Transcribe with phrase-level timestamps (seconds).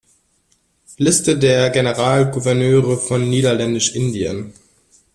[0.97, 4.51] Liste der Generalgouverneure von Niederländisch-Indien